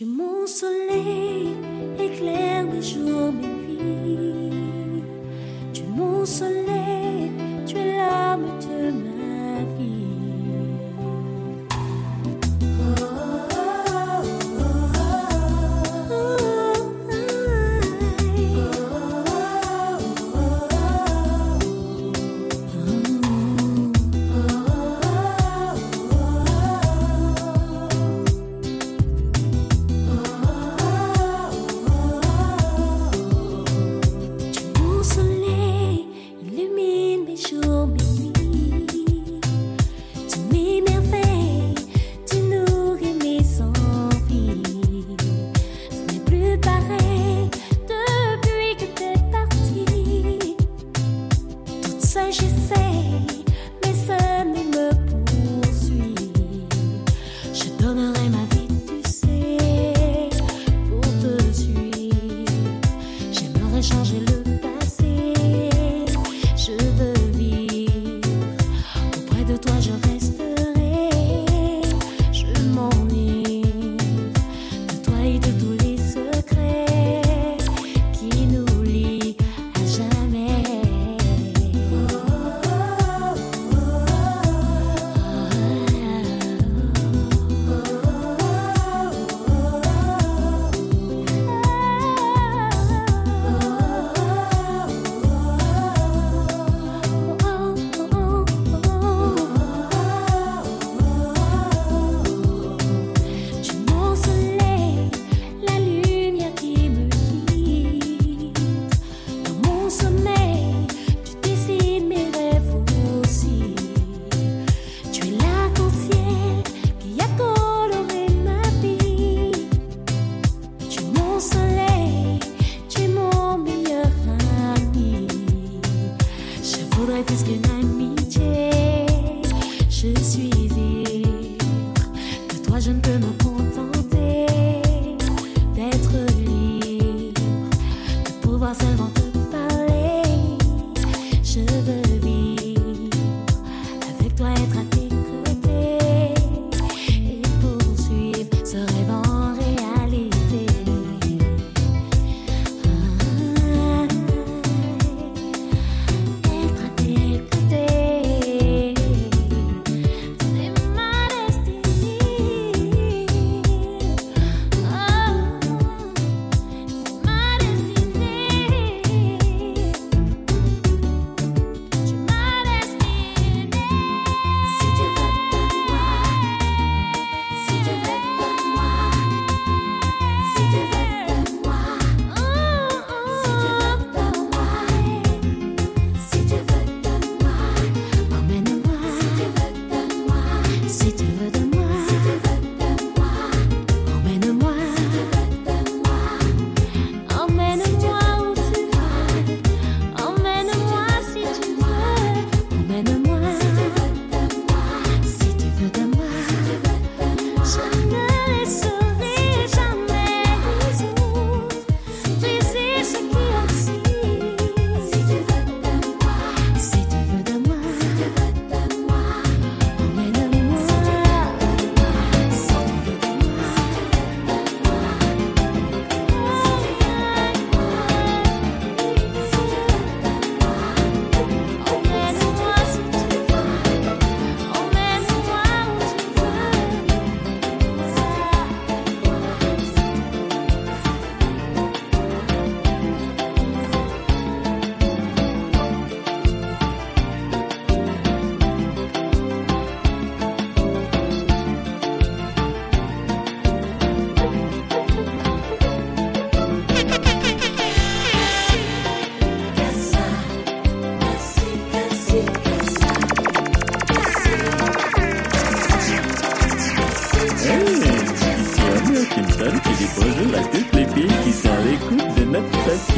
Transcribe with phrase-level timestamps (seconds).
[0.00, 1.48] Tu es mon soleil,
[1.98, 5.04] éclaire mes jours, mes nuits.
[5.74, 6.99] Tu es mon soleil.
[63.80, 64.39] échanger le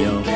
[0.02, 0.31] yo.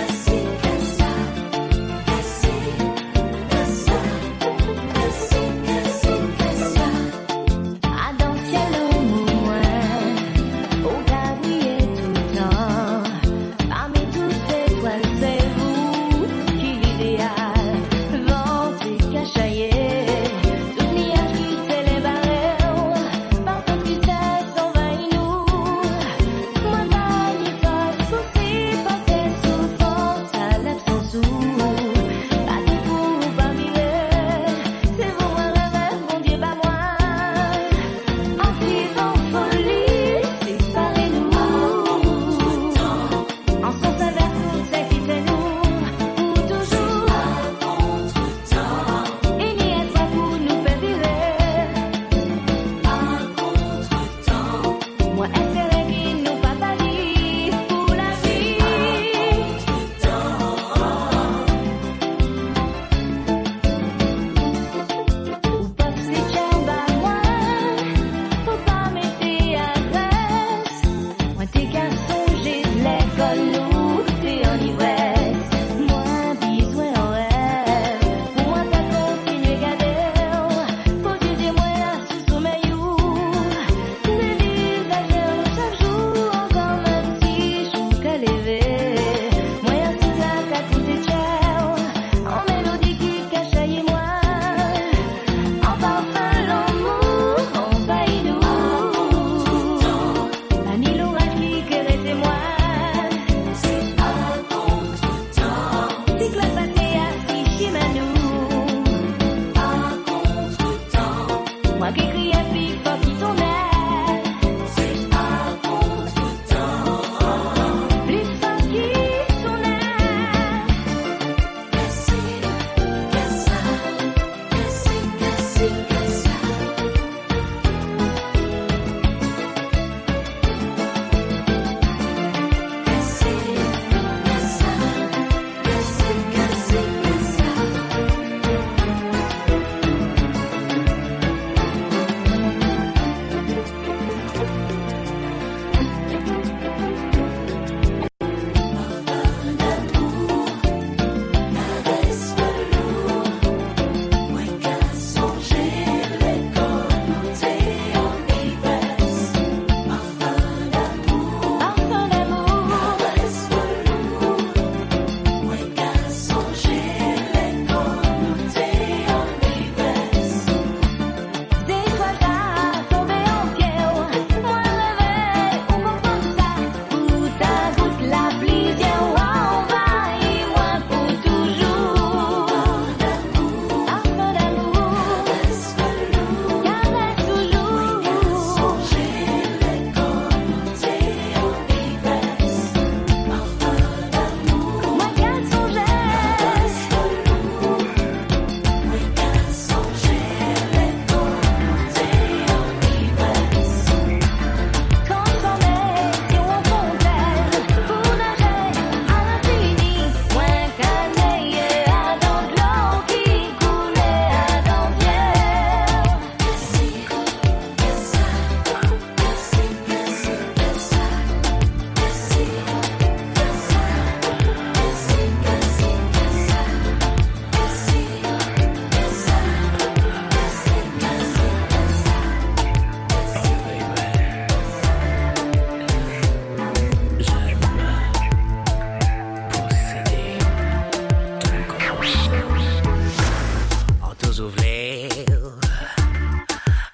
[244.38, 244.50] vous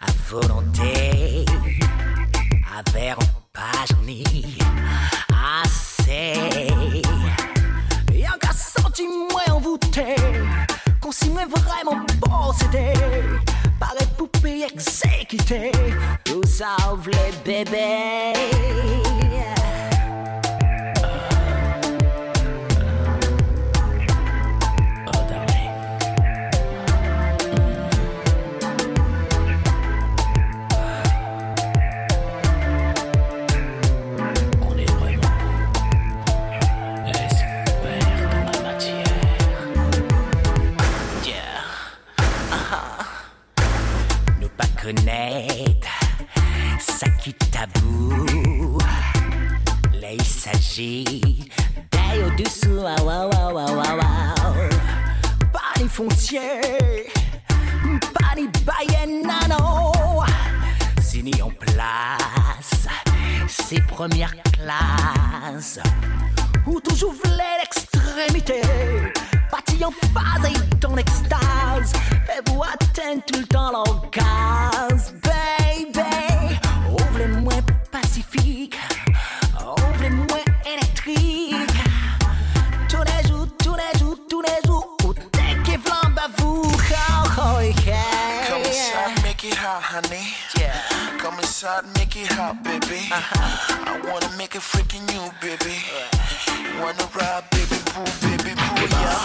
[0.00, 1.44] à volonté,
[2.72, 3.88] à verre en page
[5.58, 6.34] assez.
[8.14, 10.14] Et un gars senti moins envoûté,
[11.00, 12.92] qu'on s'y met vraiment possédé
[13.80, 15.72] par les poupées exécutées.
[16.24, 18.41] Tout ça ouvre les bébés.
[63.48, 65.80] ces premières classes
[66.66, 68.60] où toujours voulais l'extrémité.
[69.50, 71.92] Parti en phase et ton extase,
[72.26, 76.58] fais-vous atteindre tout le temps l'orgasme, baby.
[76.90, 77.62] Ouvre les moins.
[91.62, 93.06] Southside, make it hot, baby.
[93.12, 93.84] Uh-huh.
[93.86, 95.76] I wanna make it freaking you, baby.
[95.78, 96.82] Uh-huh.
[96.82, 99.22] Wanna ride, baby, boo, baby, boo, yeah.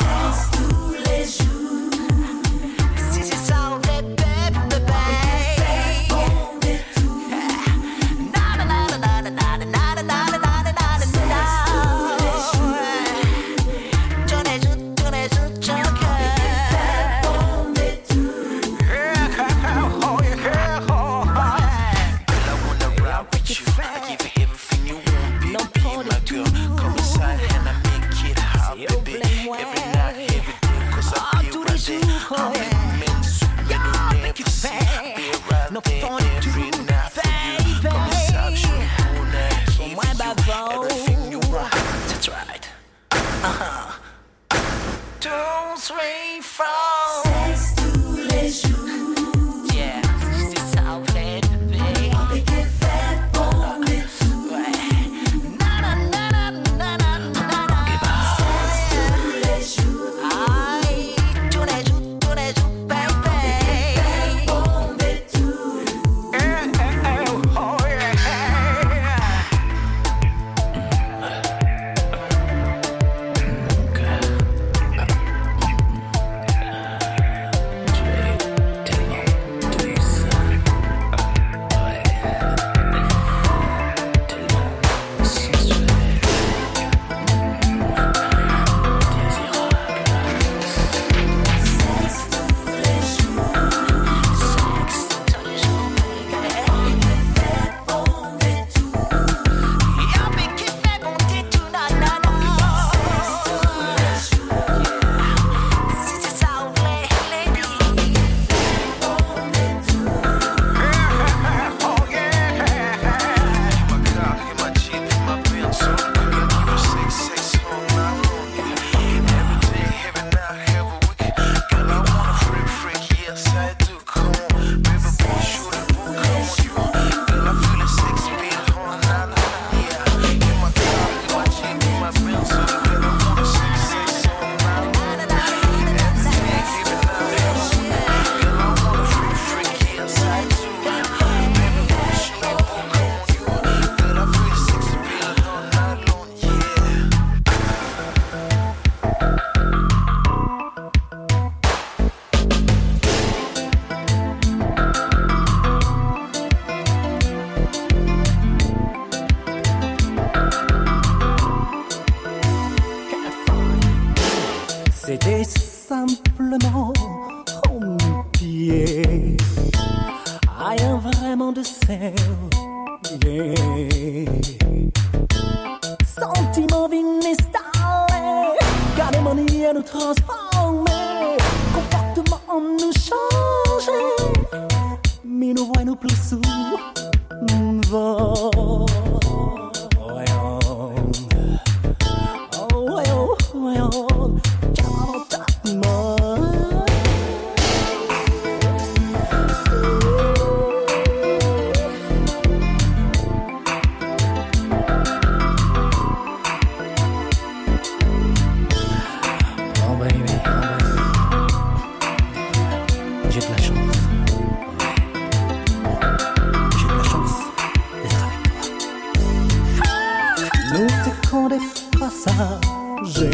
[222.18, 223.30] pasaje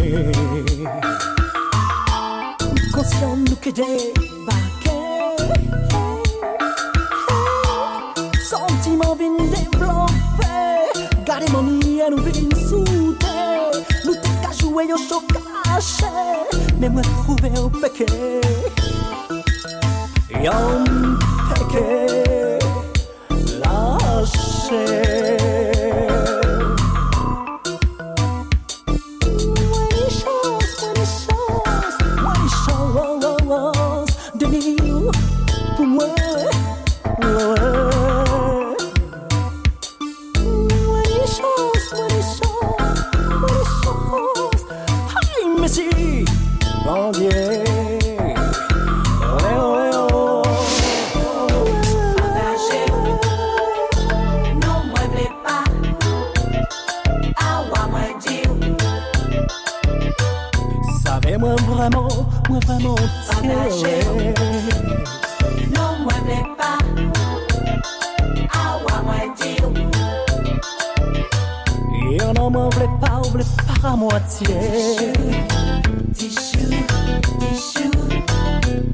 [2.91, 4.99] Konsyon nou ke debake
[8.43, 10.55] Sentiman vin devlope
[11.27, 13.37] Gade manye nou vin soute
[14.03, 16.11] Nou te ka jwe yo so kache
[16.79, 18.09] Men mwen trouve yo peke
[20.43, 20.83] Yon
[21.53, 21.87] peke
[23.63, 25.02] Lache
[73.03, 74.47] coupable par à moitié.
[76.15, 76.69] Tichou,
[77.39, 77.91] tichou,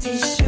[0.00, 0.39] tichou.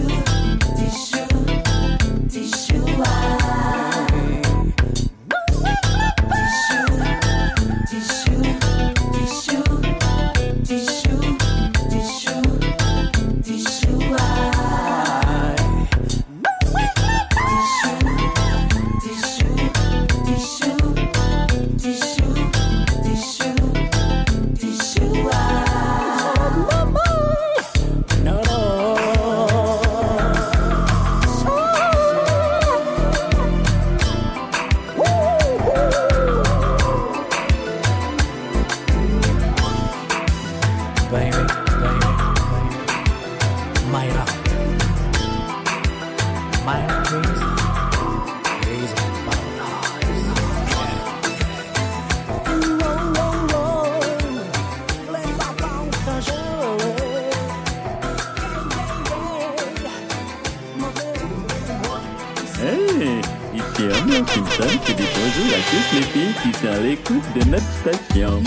[65.34, 68.42] vous à toutes les filles qui sont à l'écoute de notre station.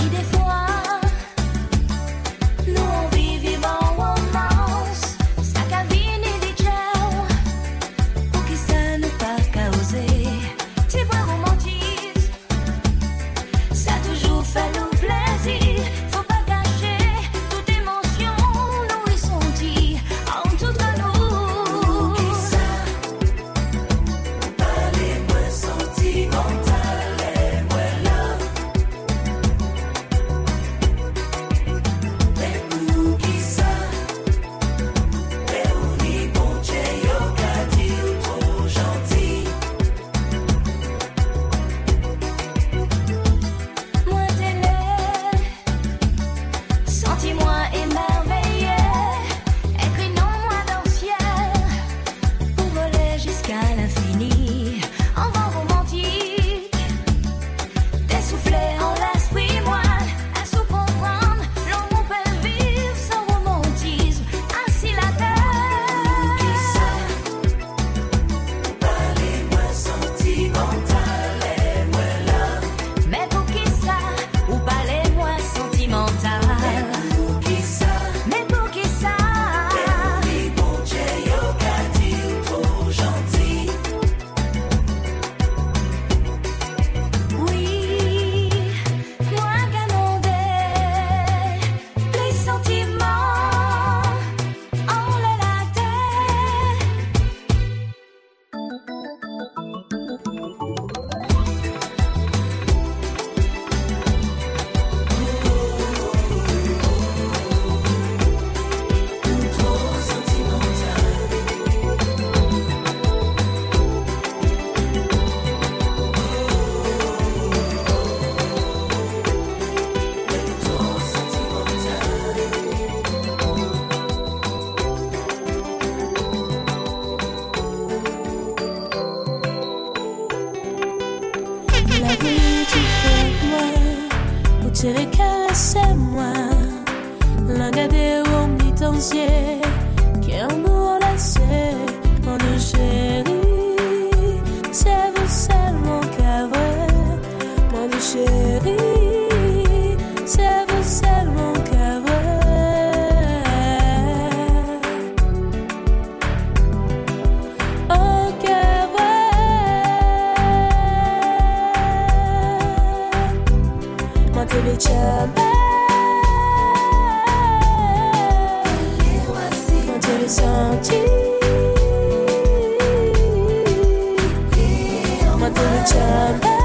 [175.85, 176.65] time.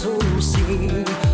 [0.00, 1.27] 初心。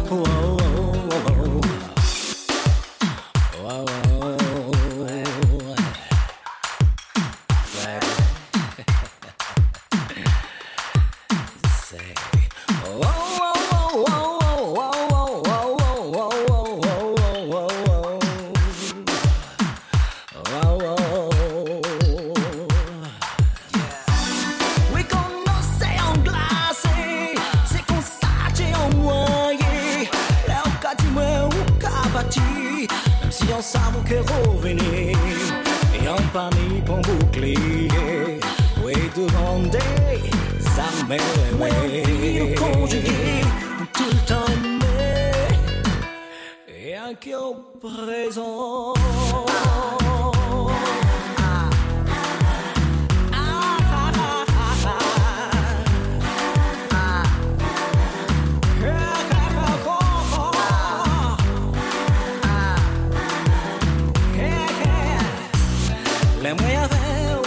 [66.44, 67.40] Les moyens verts,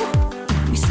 [0.72, 0.88] oui, ça.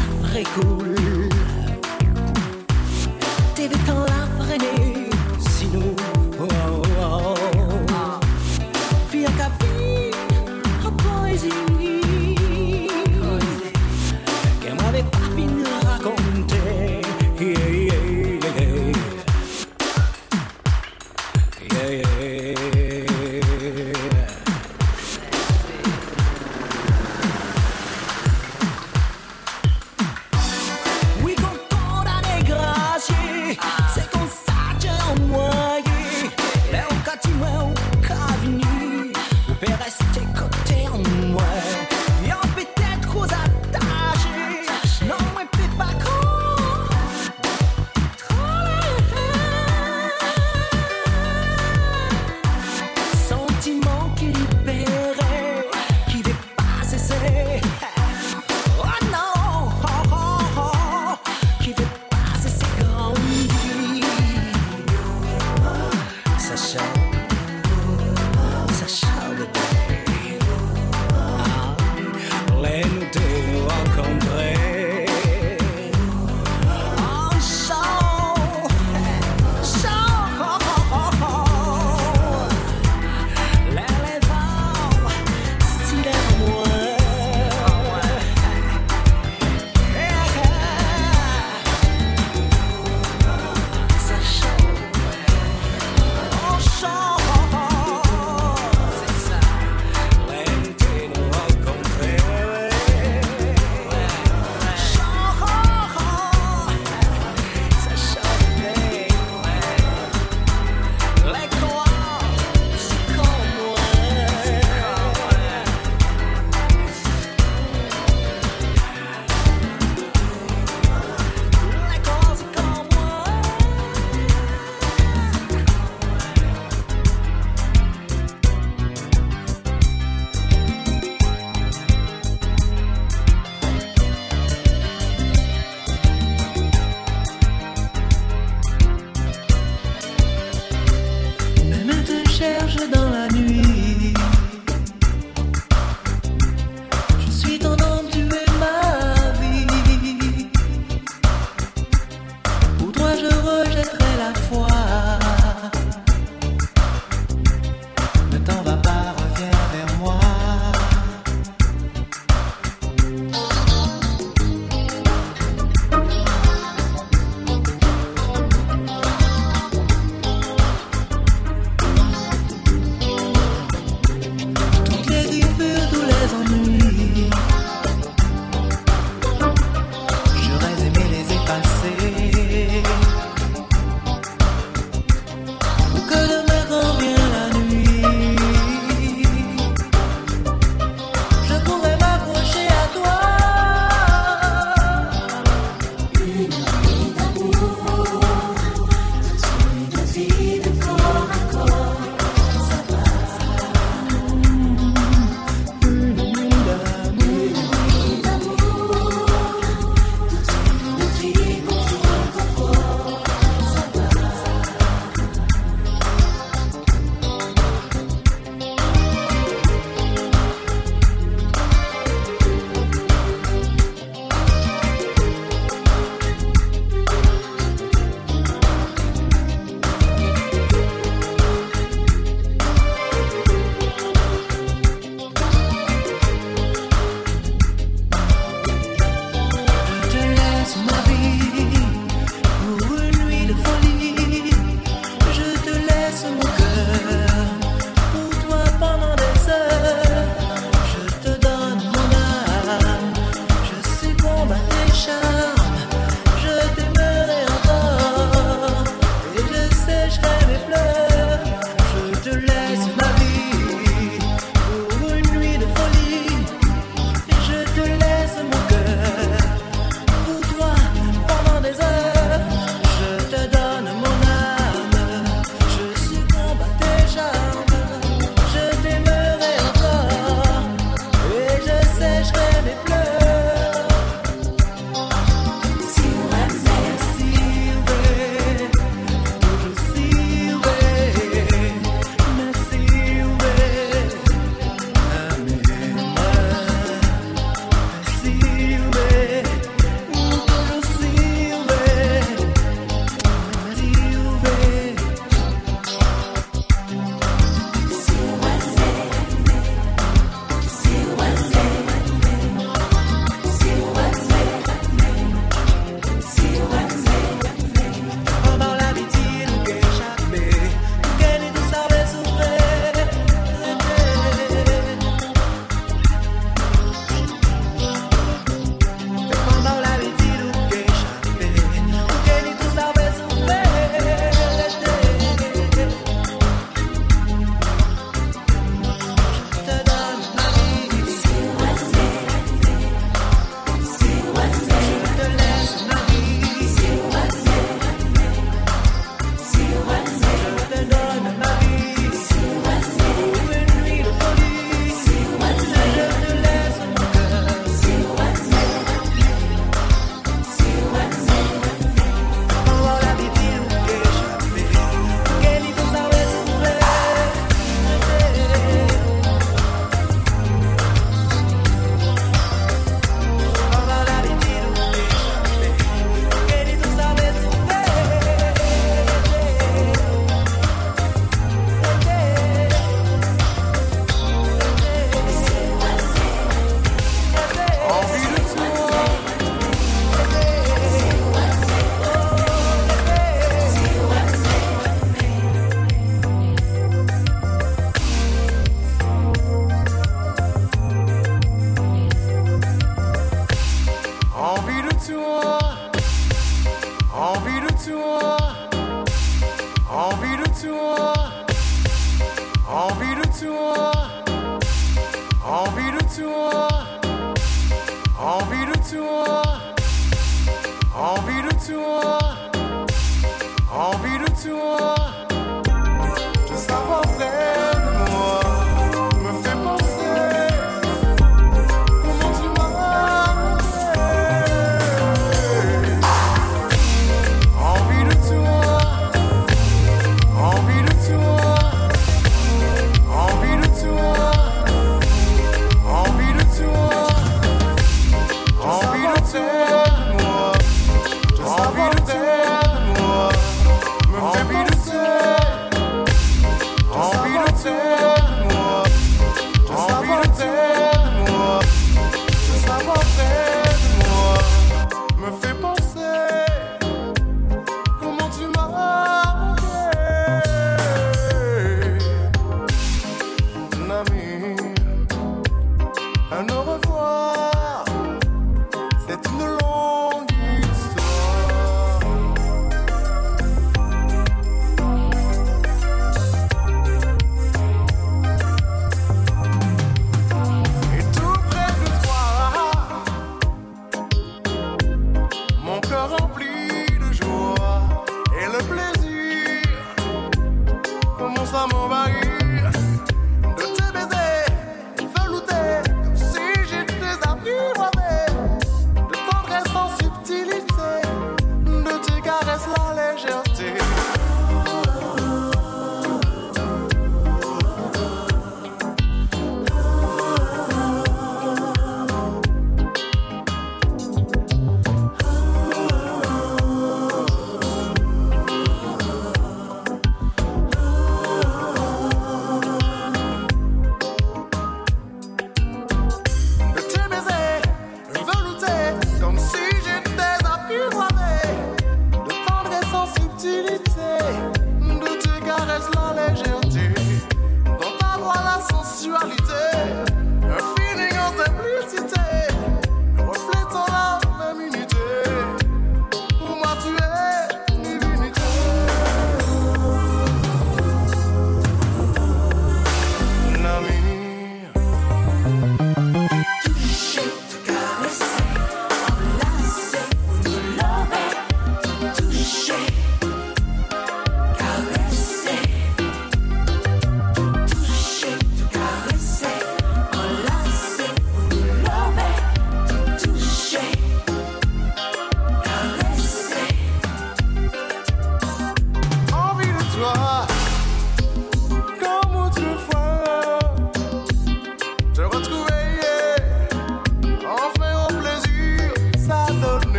[254.97, 255.36] shut up.